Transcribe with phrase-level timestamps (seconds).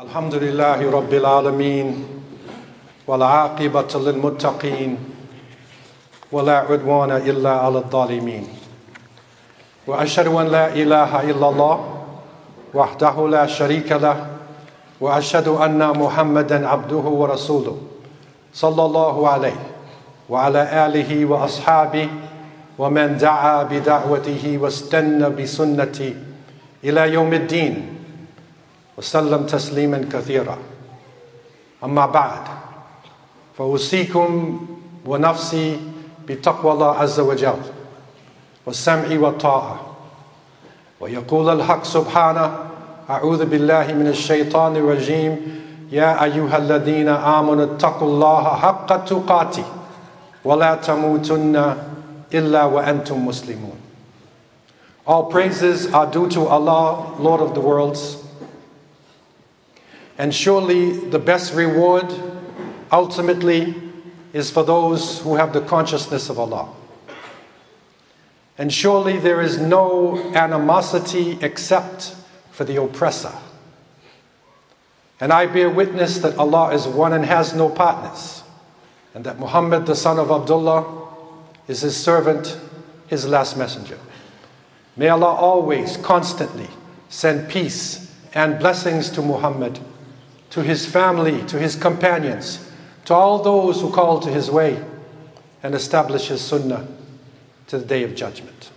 [0.00, 2.04] الحمد لله رب العالمين
[3.06, 4.96] والعاقبة للمتقين
[6.32, 8.48] ولا عدوان إلا على الظالمين
[9.86, 11.76] وأشهد أن لا إله إلا الله
[12.74, 14.26] وحده لا شريك له
[15.00, 17.76] وأشهد أن محمدا عبده ورسوله
[18.54, 19.60] صلى الله عليه
[20.28, 22.08] وعلى آله وأصحابه
[22.78, 26.14] ومن دعا بدعوته واستنى بسنته
[26.84, 28.01] إلى يوم الدين
[29.02, 30.58] وسلم تسليما كثيرا.
[31.84, 32.42] أما بعد
[33.58, 34.60] فأوصيكم
[35.06, 35.80] ونفسي
[36.28, 37.62] بتقوى الله عز وجل
[38.66, 39.76] والسمع والطاعة.
[41.00, 42.46] ويقول الحق سبحانه
[43.10, 45.32] أعوذ بالله من الشيطان الرجيم
[45.90, 49.64] يا أيها الذين آمنوا اتقوا الله حق تقاته
[50.44, 51.76] ولا تموتن
[52.34, 53.78] إلا وأنتم مسلمون.
[55.04, 58.21] All praises are due to Allah, Lord of the worlds.
[60.22, 62.06] And surely the best reward
[62.92, 63.74] ultimately
[64.32, 66.72] is for those who have the consciousness of Allah.
[68.56, 72.14] And surely there is no animosity except
[72.52, 73.32] for the oppressor.
[75.18, 78.44] And I bear witness that Allah is one and has no partners,
[79.14, 80.86] and that Muhammad, the son of Abdullah,
[81.66, 82.60] is his servant,
[83.08, 83.98] his last messenger.
[84.96, 86.68] May Allah always, constantly
[87.08, 89.80] send peace and blessings to Muhammad,
[90.52, 92.70] to his family, to his companions,
[93.06, 94.84] to all those who call to his way
[95.62, 96.86] and establish his sunnah
[97.68, 98.70] to the day of judgment.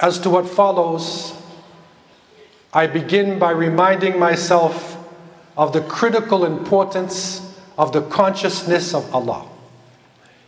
[0.00, 1.32] As to what follows,
[2.72, 4.98] I begin by reminding myself
[5.56, 9.46] of the critical importance of the consciousness of Allah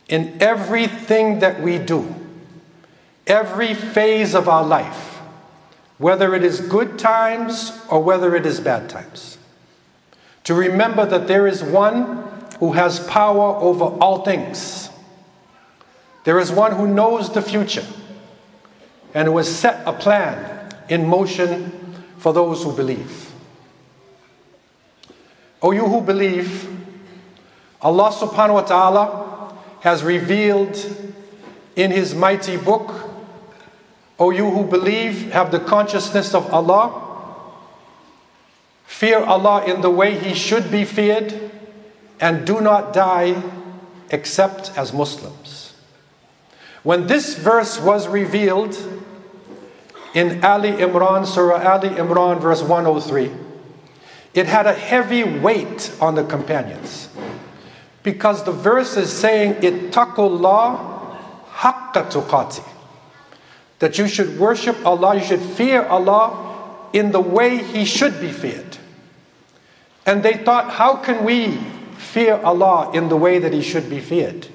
[0.09, 2.13] in everything that we do,
[3.29, 5.14] every phase of our life,
[5.99, 9.39] whether it is good times or whether it is bad times.
[10.45, 12.25] To remember that there is one
[12.59, 14.91] who has power over all things.
[16.25, 17.85] There is one who knows the future
[19.15, 21.73] and who has set a plan in motion
[22.19, 23.33] for those who believe.
[25.63, 26.69] O you who believe,
[27.81, 30.77] Allah subhanahu wa ta'ala has revealed
[31.77, 33.14] in His mighty book,
[34.19, 37.03] O you who believe, have the consciousness of Allah,
[38.85, 41.51] fear Allah in the way He should be feared,
[42.21, 43.43] and do not die
[44.11, 45.75] except as Muslims.
[46.85, 48.77] When this verse was revealed
[50.15, 53.33] in Ali Imran, Surah Ali Imran, verse 103,
[54.35, 57.09] it had a heavy weight on the companions
[58.03, 61.11] because the verse is saying, Ittaqullah
[61.51, 62.74] haqqa tuqati
[63.84, 68.32] That you should worship Allah, you should fear Allah in the way He should be
[68.32, 68.78] feared.
[70.06, 71.58] And they thought, how can we
[71.98, 74.48] fear Allah in the way that He should be feared?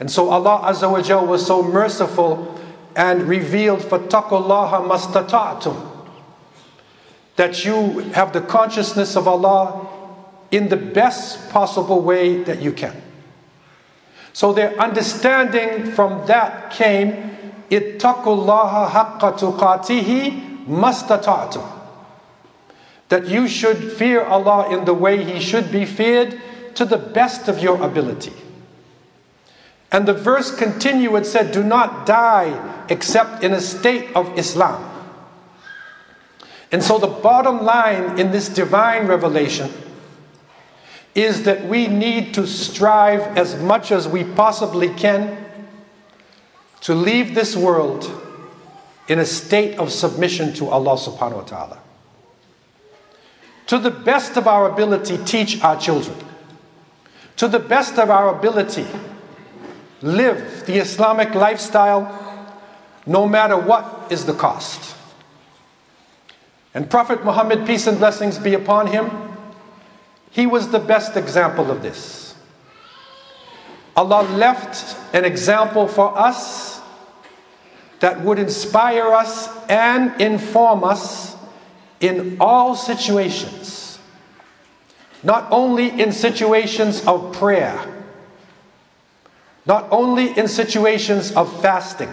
[0.00, 2.58] And so Allah Azza wa Jal was so merciful
[2.96, 5.90] and revealed فَاتَّقُوا مَسْتَطَعْتُمْ
[7.36, 9.88] that you have the consciousness of Allah
[10.50, 13.00] in the best possible way that you can.
[14.34, 17.35] So their understanding from that came
[17.69, 21.65] ittaqullaha haqqa tuqatihi mastata'tum.
[23.09, 26.41] That you should fear Allah in the way He should be feared
[26.75, 28.33] to the best of your ability.
[29.91, 34.93] And the verse continued and said, Do not die except in a state of Islam.
[36.71, 39.71] And so the bottom line in this divine revelation
[41.15, 45.46] is that we need to strive as much as we possibly can
[46.81, 48.09] to leave this world
[49.07, 51.79] in a state of submission to Allah subhanahu wa ta'ala.
[53.67, 56.17] To the best of our ability, teach our children.
[57.37, 58.85] To the best of our ability,
[60.01, 62.23] live the Islamic lifestyle
[63.05, 64.95] no matter what is the cost.
[66.73, 69.09] And Prophet Muhammad, peace and blessings be upon him,
[70.29, 72.35] he was the best example of this.
[73.95, 76.76] Allah left an example for us
[77.99, 81.35] that would inspire us and inform us
[81.99, 83.99] in all situations.
[85.23, 87.93] Not only in situations of prayer,
[89.65, 92.09] not only in situations of fasting,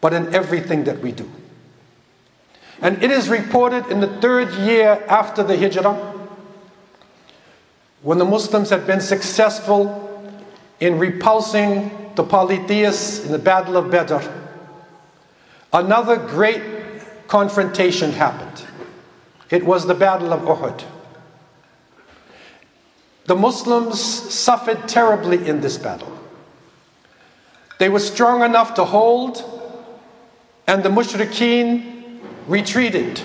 [0.00, 1.28] but in everything that we do.
[2.80, 6.14] And it is reported in the third year after the Hijrah,
[8.02, 10.02] when the Muslims had been successful
[10.78, 14.18] in repulsing the polytheists in the Battle of Badr,
[15.72, 16.62] another great
[17.28, 18.64] confrontation happened.
[19.50, 20.84] It was the Battle of Uhud.
[23.26, 26.12] The Muslims suffered terribly in this battle.
[27.78, 29.44] They were strong enough to hold,
[30.66, 33.20] and the mushrikeen retreated.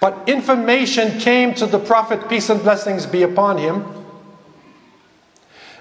[0.00, 3.84] But information came to the Prophet, peace and blessings be upon him,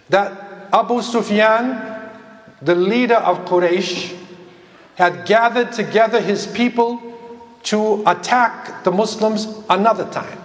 [0.09, 2.10] that Abu Sufyan,
[2.62, 4.16] the leader of Quraysh,
[4.94, 7.00] had gathered together his people
[7.64, 10.38] to attack the Muslims another time.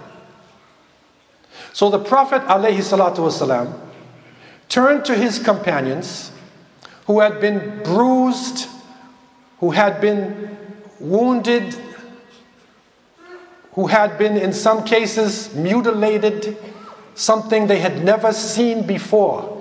[1.74, 3.74] So the Prophet والسلام,
[4.70, 6.32] turned to his companions
[7.06, 8.68] who had been bruised,
[9.60, 10.58] who had been
[11.00, 11.76] wounded,
[13.74, 16.58] who had been, in some cases, mutilated,
[17.16, 19.58] something they had never seen before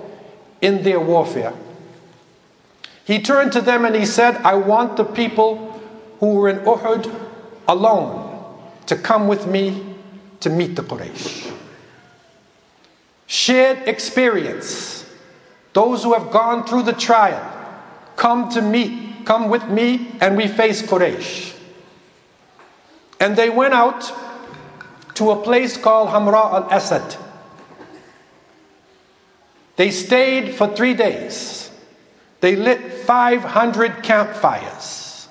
[0.62, 1.52] in their warfare.
[3.04, 5.80] He turned to them and he said, I want the people
[6.20, 7.12] who were in Uhud
[7.68, 8.32] alone
[8.86, 9.96] to come with me
[10.40, 11.52] to meet the Quraysh.
[13.26, 15.04] Shared experience.
[15.72, 17.42] Those who have gone through the trial,
[18.16, 21.58] come to meet, come with me, and we face Quraysh.
[23.18, 24.12] And they went out
[25.14, 27.16] to a place called Hamra al Asad.
[29.76, 31.70] They stayed for three days.
[32.40, 35.28] They lit 500 campfires.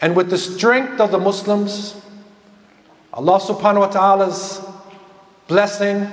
[0.00, 1.94] And with the strength of the Muslims,
[3.12, 4.60] Allah subhanahu wa ta'ala's
[5.46, 6.10] blessing,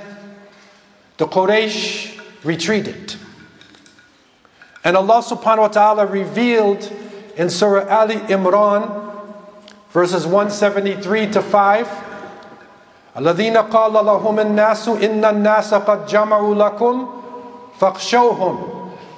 [1.16, 3.14] the Quraysh retreated.
[4.84, 6.90] And Allah subhanahu wa ta'ala revealed
[7.36, 9.22] in Surah Ali Imran,
[9.90, 12.07] verses 173 to 5.
[13.18, 17.06] الذين قال لهم الناس إن الناس قد جمعوا لكم
[17.78, 18.62] فاخشوهم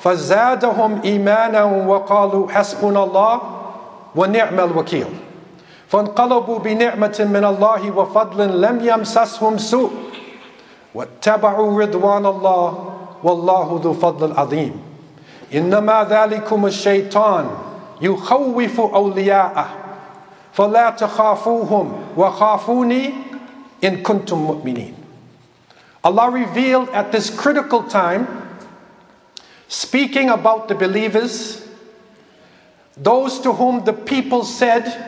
[0.00, 3.40] فزادهم إيمانا وقالوا حسبنا الله
[4.16, 5.06] ونعم الوكيل.
[5.88, 9.90] فانقلبوا بنعمة من الله وفضل لم يمسسهم سوء
[10.94, 12.84] واتبعوا رضوان الله
[13.24, 14.82] والله ذو فضل عظيم.
[15.54, 17.46] إنما ذلكم الشيطان
[18.00, 19.66] يخوف أولياءه
[20.52, 23.29] فلا تخافوهم وخافوني
[23.82, 24.94] in kuntum mu'mineen.
[26.02, 28.58] Allah revealed at this critical time,
[29.68, 31.66] speaking about the believers,
[32.96, 35.06] those to whom the people said,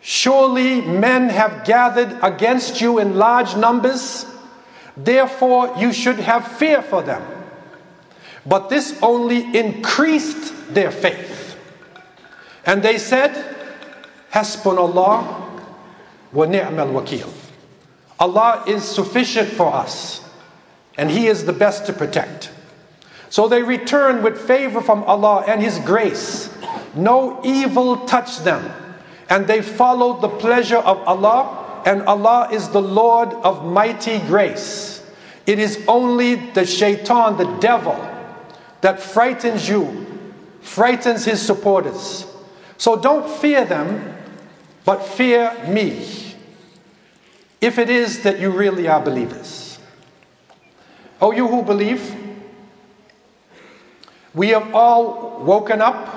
[0.00, 4.26] Surely men have gathered against you in large numbers,
[4.96, 7.22] therefore you should have fear for them.
[8.44, 11.56] But this only increased their faith.
[12.66, 13.30] And they said,
[14.32, 15.62] Hasbunallah
[16.32, 17.41] wa ni'mal wakil.
[18.22, 20.22] Allah is sufficient for us,
[20.96, 22.52] and He is the best to protect.
[23.30, 26.48] So they returned with favor from Allah and His grace.
[26.94, 28.70] No evil touched them.
[29.28, 35.04] And they followed the pleasure of Allah, and Allah is the Lord of mighty grace.
[35.44, 37.98] It is only the shaitan, the devil,
[38.82, 40.06] that frightens you,
[40.60, 42.24] frightens his supporters.
[42.78, 44.14] So don't fear them,
[44.84, 46.21] but fear me.
[47.62, 49.78] If it is that you really are believers.
[51.20, 52.14] Oh, you who believe,
[54.34, 56.08] we have all woken up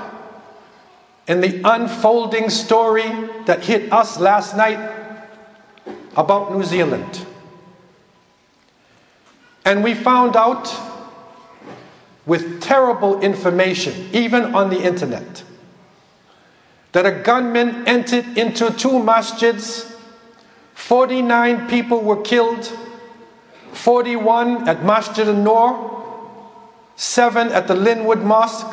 [1.28, 3.10] in the unfolding story
[3.46, 4.80] that hit us last night
[6.18, 7.26] about New Zealand.
[9.64, 10.74] And we found out
[12.26, 15.44] with terrible information, even on the internet,
[16.94, 19.95] that a gunman entered into two masjids,
[20.76, 22.72] 49 people were killed,
[23.72, 25.96] 41 at Masjid al-Nur,
[26.96, 28.72] seven at the Linwood Mosque,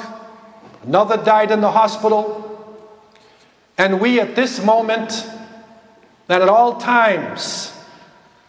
[0.82, 2.38] another died in the hospital.
[3.78, 5.26] And we at this moment,
[6.28, 7.72] and at all times,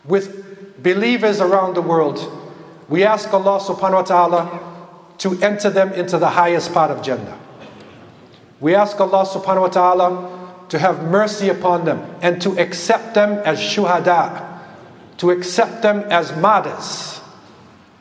[0.03, 2.19] with believers around the world,
[2.89, 4.59] we ask Allah subhanahu wa ta'ala
[5.19, 7.39] to enter them into the highest part of Jannah.
[8.59, 13.33] We ask Allah subhanahu wa ta'ala to have mercy upon them and to accept them
[13.45, 14.59] as shuhada,
[15.17, 17.13] to accept them as martyrs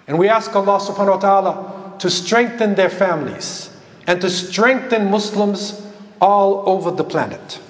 [0.07, 3.71] and we ask Allah subhanahu wa ta'ala to strengthen their families
[4.07, 5.81] and to strengthen Muslims
[6.21, 7.61] all over the planet.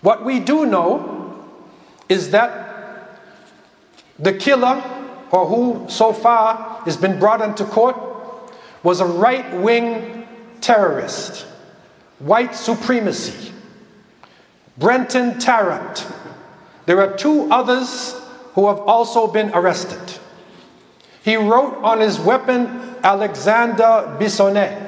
[0.00, 1.44] What we do know
[2.08, 3.20] is that
[4.18, 4.82] the killer,
[5.30, 7.96] or who so far has been brought into court,
[8.82, 10.26] was a right wing
[10.60, 11.46] terrorist,
[12.18, 13.52] white supremacy,
[14.78, 16.06] Brenton Tarrant.
[16.86, 18.14] There are two others
[18.54, 20.20] who have also been arrested.
[21.22, 24.82] He wrote on his weapon Alexander Bissonnette.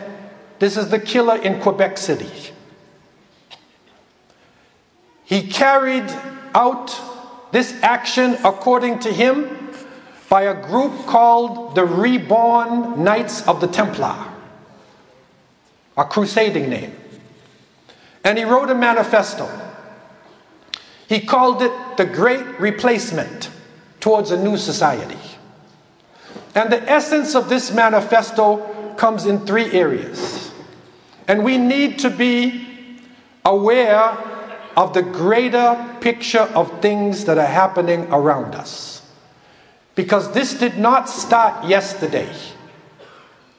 [0.59, 2.31] This is the killer in Quebec City.
[5.25, 6.11] He carried
[6.55, 6.99] out
[7.53, 9.75] this action, according to him,
[10.29, 14.17] by a group called the Reborn Knights of the Templar,
[15.97, 16.95] a crusading name.
[18.25, 19.68] And he wrote a manifesto.
[21.09, 23.51] He called it the Great Replacement
[23.99, 25.19] towards a new society.
[26.55, 30.53] And the essence of this manifesto comes in three areas.
[31.27, 32.67] And we need to be
[33.45, 34.19] aware
[34.77, 39.03] of the greater picture of things that are happening around us.
[39.95, 42.31] Because this did not start yesterday.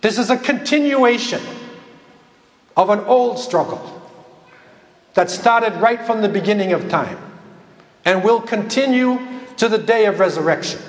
[0.02, 1.42] This is a continuation
[2.78, 4.02] of an old struggle
[5.16, 7.29] that started right from the beginning of time
[8.10, 9.20] and will continue
[9.56, 10.82] to the day of resurrection.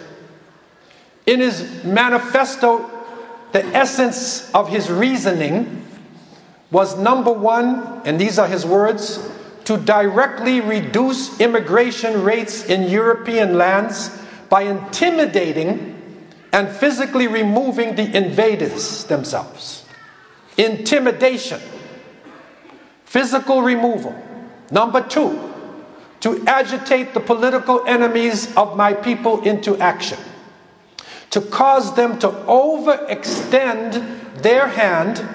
[1.26, 2.90] In his manifesto,
[3.52, 5.86] the essence of his reasoning
[6.70, 9.20] was number one, and these are his words
[9.64, 19.04] to directly reduce immigration rates in European lands by intimidating and physically removing the invaders
[19.04, 19.84] themselves.
[20.56, 21.60] Intimidation,
[23.04, 24.16] physical removal.
[24.70, 25.49] Number two,
[26.20, 30.18] to agitate the political enemies of my people into action,
[31.30, 35.26] to cause them to overextend their hand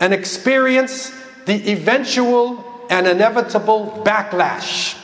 [0.00, 1.12] and experience
[1.46, 4.98] the eventual and inevitable backlash.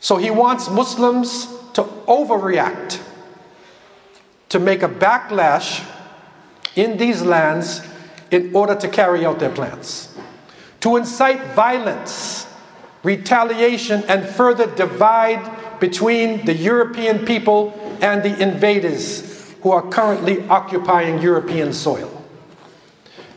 [0.00, 3.00] So he wants Muslims to overreact,
[4.48, 5.86] to make a backlash
[6.76, 7.82] in these lands
[8.30, 10.16] in order to carry out their plans,
[10.80, 12.46] to incite violence,
[13.02, 21.20] retaliation, and further divide between the European people and the invaders who are currently occupying
[21.20, 22.24] European soil.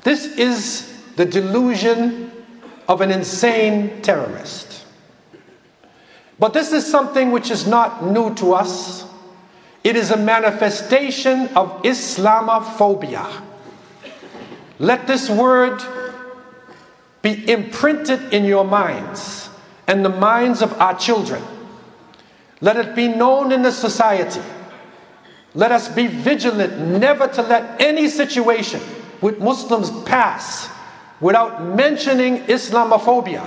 [0.04, 2.32] This is the delusion
[2.88, 4.86] of an insane terrorist.
[6.40, 9.06] But this is something which is not new to us.
[9.84, 13.42] It is a manifestation of Islamophobia.
[14.80, 15.82] Let this word
[17.22, 19.43] be imprinted in your minds
[19.88, 21.44] and the minds of our children.
[22.62, 24.42] Let it be known in the society.
[25.54, 28.82] Let us be vigilant never to let any situation
[29.22, 30.70] with Muslims pass
[31.20, 33.44] without mentioning Islamophobia,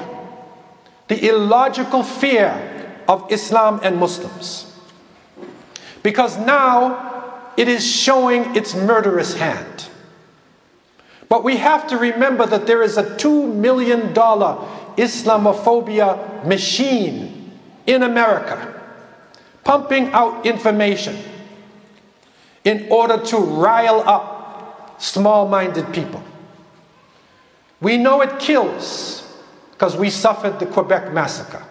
[1.08, 4.72] the illogical fear of Islam and Muslims.
[6.02, 9.88] Because now it is showing its murderous hand.
[11.28, 14.12] But we have to remember that there is a $2 million
[14.96, 17.52] Islamophobia machine
[17.86, 18.72] in America
[19.64, 21.18] pumping out information
[22.64, 26.22] in order to rile up small minded people.
[27.80, 29.22] We know it kills
[29.72, 31.64] because we suffered the Quebec massacre.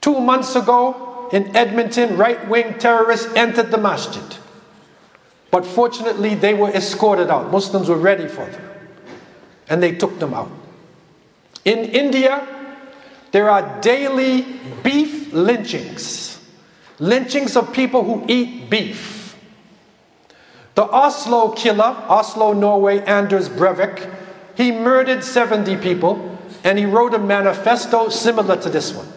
[0.00, 4.36] Two months ago in Edmonton, right wing terrorists entered the masjid.
[5.50, 7.50] But fortunately, they were escorted out.
[7.50, 8.70] Muslims were ready for them.
[9.68, 10.50] And they took them out.
[11.64, 12.46] In India,
[13.32, 14.42] there are daily
[14.82, 16.40] beef lynchings,
[16.98, 19.36] lynchings of people who eat beef.
[20.74, 24.12] The Oslo killer, Oslo, Norway, Anders Breivik,
[24.56, 29.08] he murdered 70 people and he wrote a manifesto similar to this one.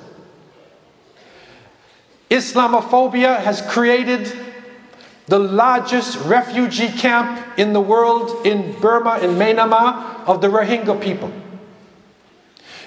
[2.30, 4.32] Islamophobia has created
[5.28, 11.32] the largest refugee camp in the world in Burma, in Myanmar, of the Rohingya people.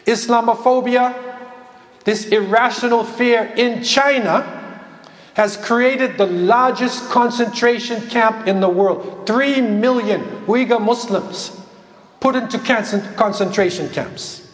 [0.07, 1.15] Islamophobia,
[2.05, 4.53] this irrational fear in China,
[5.35, 9.27] has created the largest concentration camp in the world.
[9.27, 11.61] Three million Uyghur Muslims
[12.21, 14.49] put into concentration camps.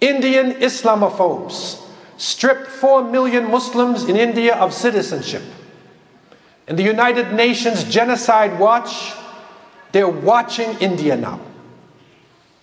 [0.00, 1.80] Indian Islamophobes
[2.18, 5.42] stripped 4 million Muslims in India of citizenship.
[6.66, 9.12] And the United Nations Genocide Watch,
[9.92, 11.40] they're watching India now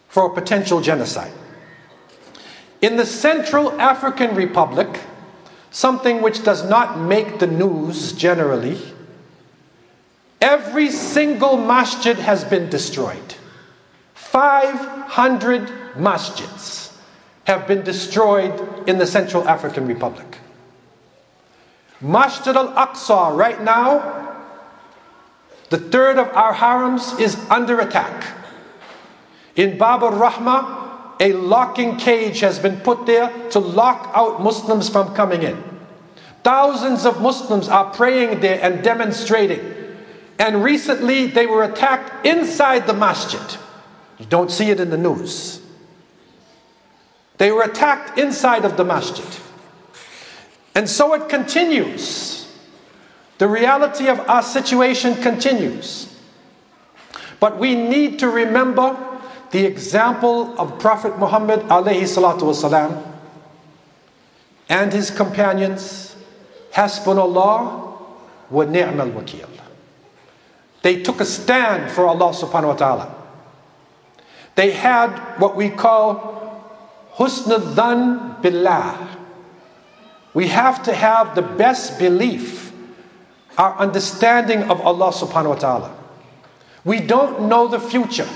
[0.07, 1.31] for a potential genocide.
[2.81, 5.01] In the Central African Republic,
[5.71, 8.77] something which does not make the news generally,
[10.41, 13.35] every single masjid has been destroyed.
[14.13, 16.95] 500 masjids
[17.45, 20.37] have been destroyed in the Central African Republic.
[21.99, 24.37] Masjid al Aqsa, right now,
[25.69, 28.25] the third of our harams, is under attack.
[29.55, 30.78] In Bab al Rahma,
[31.19, 35.61] a locking cage has been put there to lock out Muslims from coming in.
[36.43, 39.75] Thousands of Muslims are praying there and demonstrating.
[40.37, 43.59] And recently they were attacked inside the masjid.
[44.17, 45.61] You don't see it in the news.
[47.37, 49.27] They were attacked inside of the masjid.
[50.75, 52.49] And so it continues.
[53.37, 56.17] The reality of our situation continues.
[57.39, 59.08] But we need to remember
[59.51, 63.05] the example of Prophet Muhammad alayhi
[64.69, 66.15] and his companions.
[66.73, 67.97] Hasbunallah
[68.49, 69.49] wa ni'mal wakil.
[70.81, 73.15] They took a stand for Allah subhanahu wa ta'ala.
[74.55, 76.69] They had what we call
[77.15, 79.17] husn dhan billah.
[80.33, 82.71] We have to have the best belief,
[83.57, 85.95] our understanding of Allah subhanahu wa ta'ala.
[86.85, 88.29] We don't know the future.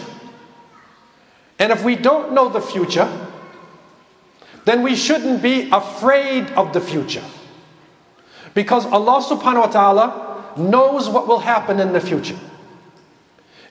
[1.59, 3.09] And if we don't know the future,
[4.65, 7.23] then we shouldn't be afraid of the future.
[8.53, 12.37] Because Allah subhanahu wa ta'ala knows what will happen in the future.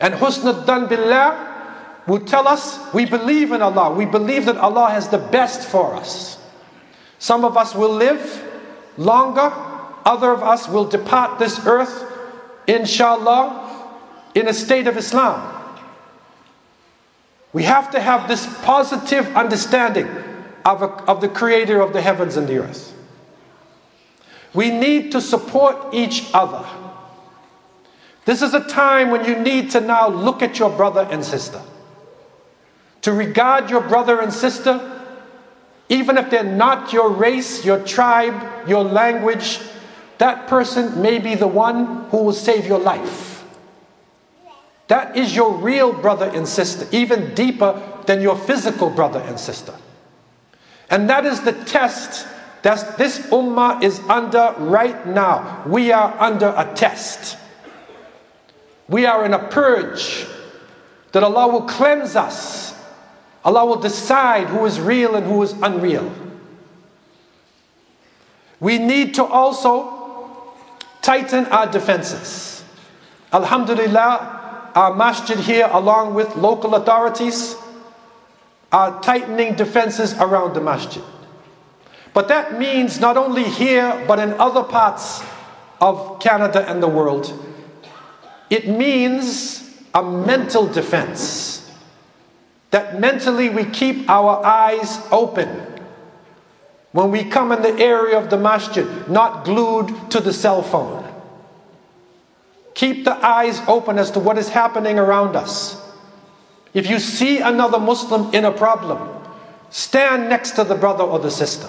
[0.00, 1.52] And husn dhan billah
[2.06, 3.94] will tell us we believe in Allah.
[3.94, 6.38] We believe that Allah has the best for us.
[7.18, 8.42] Some of us will live
[8.96, 9.52] longer,
[10.04, 12.04] other of us will depart this earth,
[12.66, 13.86] inshallah,
[14.34, 15.62] in a state of Islam.
[17.52, 20.09] We have to have this positive understanding
[20.64, 22.94] of, a, of the creator of the heavens and the earth.
[24.54, 26.66] We need to support each other.
[28.25, 31.61] This is a time when you need to now look at your brother and sister.
[33.02, 34.88] To regard your brother and sister,
[35.88, 39.59] even if they're not your race, your tribe, your language,
[40.18, 43.31] that person may be the one who will save your life.
[44.92, 49.75] That is your real brother and sister, even deeper than your physical brother and sister.
[50.90, 52.28] And that is the test
[52.61, 55.62] that this ummah is under right now.
[55.66, 57.38] We are under a test.
[58.87, 60.26] We are in a purge
[61.12, 62.78] that Allah will cleanse us.
[63.46, 66.12] Allah will decide who is real and who is unreal.
[68.61, 70.52] We need to also
[71.00, 72.62] tighten our defenses.
[73.33, 74.40] Alhamdulillah,
[74.74, 77.56] our masjid here, along with local authorities,
[78.70, 81.02] are tightening defenses around the masjid.
[82.14, 85.22] But that means not only here, but in other parts
[85.80, 87.32] of Canada and the world,
[88.50, 91.70] it means a mental defense.
[92.70, 95.48] That mentally we keep our eyes open
[96.92, 101.12] when we come in the area of the masjid, not glued to the cell phone.
[102.74, 105.78] Keep the eyes open as to what is happening around us.
[106.74, 109.08] If you see another Muslim in a problem,
[109.70, 111.68] stand next to the brother or the sister.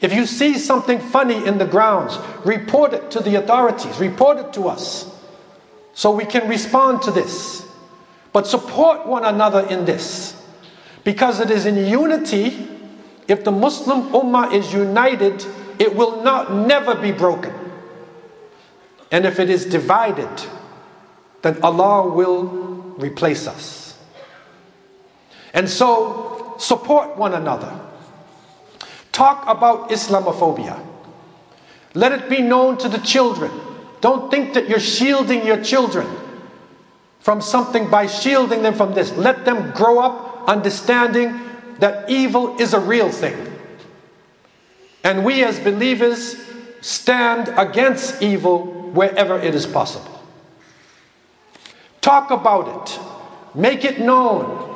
[0.00, 4.52] If you see something funny in the grounds, report it to the authorities, report it
[4.54, 5.10] to us
[5.94, 7.66] so we can respond to this.
[8.32, 10.34] But support one another in this
[11.04, 12.68] because it is in unity.
[13.28, 15.46] If the Muslim Ummah is united,
[15.78, 17.63] it will not never be broken.
[19.14, 20.42] And if it is divided,
[21.42, 22.42] then Allah will
[22.98, 23.96] replace us.
[25.52, 27.78] And so, support one another.
[29.12, 30.84] Talk about Islamophobia.
[31.94, 33.52] Let it be known to the children.
[34.00, 36.08] Don't think that you're shielding your children
[37.20, 39.12] from something by shielding them from this.
[39.12, 41.38] Let them grow up understanding
[41.78, 43.36] that evil is a real thing.
[45.04, 46.34] And we as believers
[46.80, 50.22] stand against evil wherever it is possible.
[52.00, 53.00] Talk about it.
[53.54, 54.70] Make it known.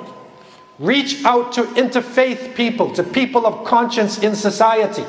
[0.78, 5.04] Reach out to interfaith people, to people of conscience in society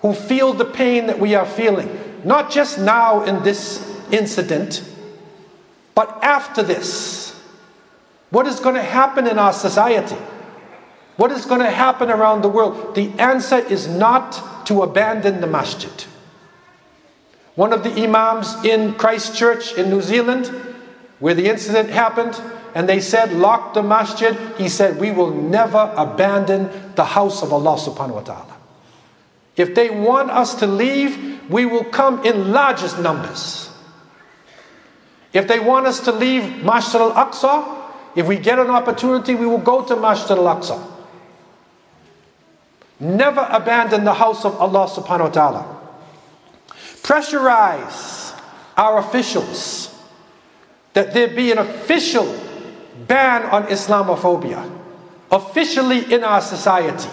[0.00, 1.88] who feel the pain that we are feeling.
[2.24, 4.84] Not just now in this incident,
[5.94, 7.38] but after this.
[8.30, 10.16] What is going to happen in our society?
[11.16, 12.94] What is going to happen around the world?
[12.94, 15.92] The answer is not to abandon the masjid.
[17.54, 20.46] One of the imams in Christchurch in New Zealand
[21.18, 22.40] where the incident happened
[22.74, 27.52] and they said, lock the masjid, he said, we will never abandon the house of
[27.52, 28.56] Allah subhanahu wa ta'ala.
[29.56, 33.68] If they want us to leave, we will come in largest numbers.
[35.34, 37.80] If they want us to leave Masjid al-Aqsa,
[38.16, 40.82] if we get an opportunity, we will go to Masjid al-Aqsa.
[43.00, 45.81] Never abandon the house of Allah subhanahu wa ta'ala.
[47.02, 48.38] Pressurize
[48.76, 49.88] our officials
[50.92, 52.38] that there be an official
[53.06, 54.70] ban on Islamophobia,
[55.30, 57.10] officially in our society.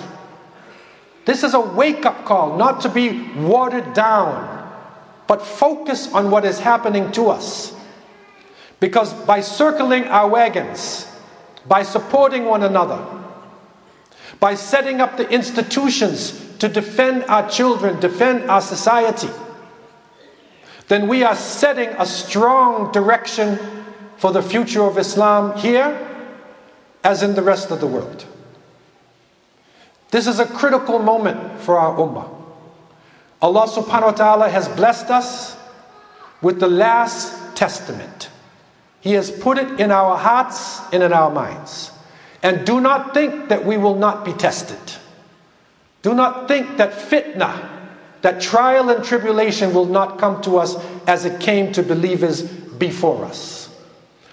[1.25, 4.55] This is a wake up call, not to be watered down,
[5.27, 7.73] but focus on what is happening to us.
[8.79, 11.07] Because by circling our wagons,
[11.67, 13.05] by supporting one another,
[14.39, 19.29] by setting up the institutions to defend our children, defend our society,
[20.89, 23.57] then we are setting a strong direction
[24.17, 26.07] for the future of Islam here
[27.03, 28.25] as in the rest of the world.
[30.11, 32.27] This is a critical moment for our ummah.
[33.41, 35.55] Allah subhanahu wa ta'ala has blessed us
[36.41, 38.29] with the last testament.
[38.99, 41.91] He has put it in our hearts and in our minds.
[42.41, 44.97] And do not think that we will not be tested.
[46.01, 47.78] Do not think that fitna,
[48.21, 50.75] that trial and tribulation will not come to us
[51.07, 53.69] as it came to believers before us.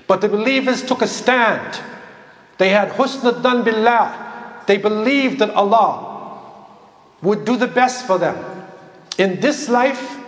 [0.07, 1.81] But the believers took a stand.
[2.59, 4.64] They had husn dhan billah.
[4.66, 6.66] They believed that Allah
[7.22, 8.37] would do the best for them
[9.18, 10.18] in this life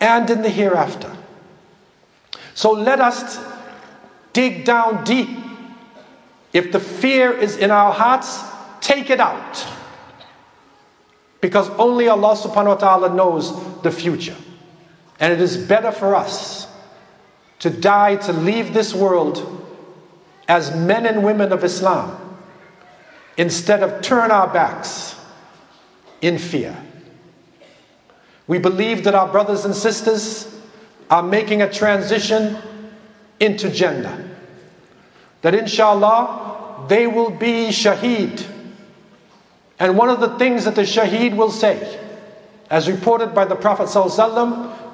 [0.00, 1.14] and in the hereafter.
[2.54, 3.38] So let us
[4.32, 5.28] dig down deep.
[6.52, 8.42] If the fear is in our hearts,
[8.80, 9.66] take it out.
[11.40, 14.36] Because only Allah subhanahu wa ta'ala knows the future.
[15.20, 16.66] And it is better for us
[17.60, 19.52] to die, to leave this world
[20.48, 22.38] as men and women of Islam,
[23.36, 25.16] instead of turn our backs
[26.20, 26.76] in fear.
[28.46, 30.54] We believe that our brothers and sisters
[31.10, 32.56] are making a transition
[33.40, 34.28] into Jannah.
[35.42, 38.44] That inshallah, they will be shaheed.
[39.78, 42.00] And one of the things that the shaheed will say,
[42.70, 43.86] as reported by the Prophet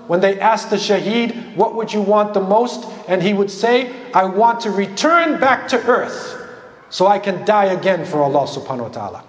[0.06, 2.86] when they asked the shaheed, What would you want the most?
[3.08, 6.38] And he would say, I want to return back to earth
[6.90, 9.24] so I can die again for Allah subhanahu wa ta'ala.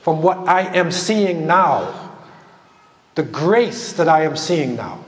[0.00, 2.12] From what I am seeing now,
[3.14, 5.04] the grace that I am seeing now.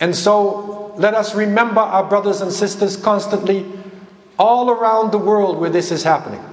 [0.00, 3.66] And so let us remember our brothers and sisters constantly
[4.38, 6.44] all around the world where this is happening.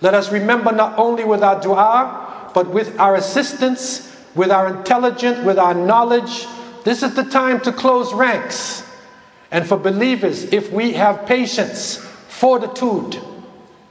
[0.00, 5.44] Let us remember not only with our dua, but with our assistance, with our intelligence,
[5.44, 6.46] with our knowledge.
[6.84, 8.82] This is the time to close ranks.
[9.50, 11.96] And for believers, if we have patience,
[12.28, 13.20] fortitude,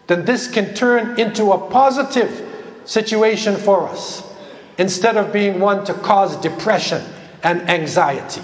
[0.07, 2.45] then this can turn into a positive
[2.85, 4.23] situation for us
[4.77, 7.03] instead of being one to cause depression
[7.43, 8.41] and anxiety.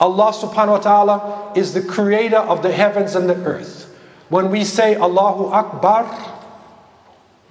[0.00, 3.94] Allah subhanahu wa ta'ala is the creator of the heavens and the earth.
[4.28, 6.04] When we say Allahu Akbar,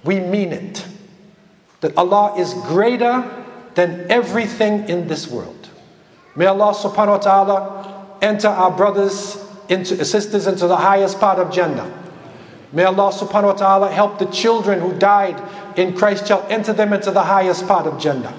[0.04, 0.86] we mean it.
[1.80, 3.24] That Allah is greater
[3.74, 5.68] than everything in this world.
[6.36, 9.38] May Allah subhanahu wa ta'ala enter our brothers
[9.68, 11.90] into uh, sisters into the highest part of Jannah.
[12.72, 15.40] May Allah subhanahu wa ta'ala help the children who died
[15.78, 18.34] in Christchurch enter them into the highest part of Jannah.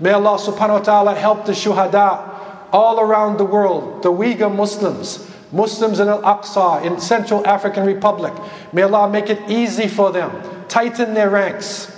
[0.00, 2.28] May Allah subhanahu wa ta'ala help the shuhada
[2.72, 8.32] all around the world, the Uyghur Muslims, Muslims in Al-Aqsa, in Central African Republic.
[8.72, 10.30] May Allah make it easy for them,
[10.72, 11.92] tighten their ranks.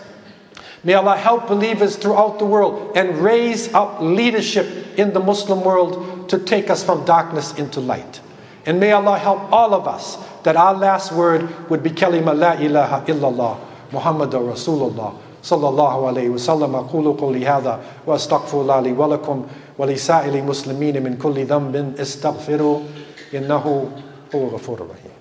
[0.83, 6.29] May Allah help believers throughout the world and raise up leadership in the Muslim world
[6.29, 8.21] to take us from darkness into light.
[8.67, 12.59] And may Allah help all of us that our last word would be kalima la
[12.59, 13.59] ilaha illallah
[13.93, 19.87] Muhammadur Rasulullah sallallahu alayhi wa sallam aqulu qawli hadha wa astaghfirullah li wa lakum wa
[19.87, 22.83] li sa'ili muslimin min kulli dhanbin istaghfiru
[23.31, 23.89] innahu
[24.33, 25.14] huwa ghafurur rahim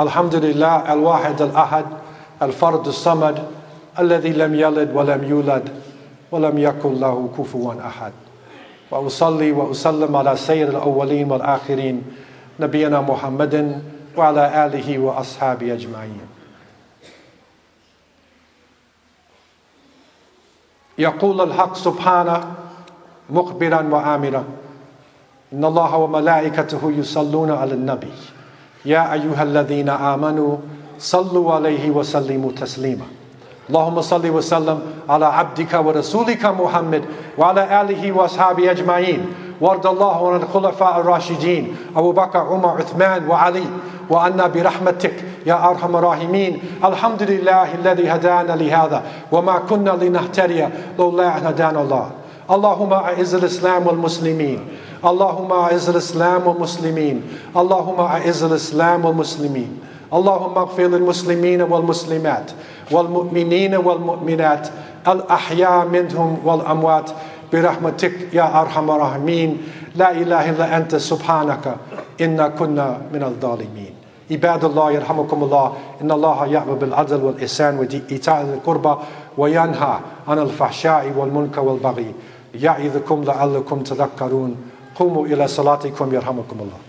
[0.00, 1.84] الحمد لله الواحد الأحد
[2.42, 3.44] الفرد الصمد
[3.98, 5.68] الذي لم يلد ولم يولد
[6.30, 8.12] ولم يكن له كفوا أحد
[8.90, 12.02] وأصلي وأسلم على سيد الأولين والآخرين
[12.60, 13.82] نبينا محمد
[14.16, 16.20] وعلى آله وأصحابه أجمعين
[20.98, 22.54] يقول الحق سبحانه
[23.30, 24.44] مخبرا وآمرا
[25.52, 28.12] إن الله وملائكته يصلون على النبي
[28.84, 30.56] يا أيها الذين آمنوا
[30.98, 33.04] صلوا عليه وسلموا تسليما.
[33.68, 37.02] اللهم صل وسلم على عبدك ورسولك محمد
[37.38, 39.26] وعلى آله وأصحابه أجمعين.
[39.60, 43.64] وارض الله عن الخلفاء الراشدين أبو بكر عمر عثمان وعلي.
[44.10, 45.14] وعنا برحمتك
[45.46, 46.62] يا أرحم الراحمين.
[46.84, 50.66] الحمد لله الذي هدانا لهذا وما كنا لنهتدي
[50.98, 52.10] لولا أن هدانا الله.
[52.50, 54.58] اللهم أعز الإسلام والمسلمين.
[55.04, 57.22] اللهم أعز الإسلام والمسلمين
[57.56, 59.78] اللهم أعز الإسلام والمسلمين
[60.14, 62.50] اللهم اغفر للمسلمين والمسلمات
[62.90, 64.68] والمؤمنين والمؤمنات
[65.08, 67.10] الأحياء منهم والأموات
[67.52, 69.58] برحمتك يا أرحم الراحمين
[69.96, 71.76] لا إله إلا أنت سبحانك
[72.20, 73.94] إنا كنا من الظالمين
[74.30, 78.94] عباد الله يرحمكم الله إن الله يأمر بالعدل والإحسان وإيتاء القربى
[79.38, 79.94] وينهى
[80.28, 82.14] عن الفحشاء والمنكر والبغي
[82.54, 84.56] يعظكم لعلكم تذكرون
[84.99, 86.79] قوموا إلى صلاتكم يرحمكم الله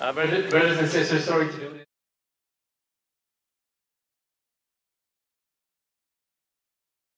[0.00, 1.81] Uh, brothers, brothers and sisters, sorry to do this.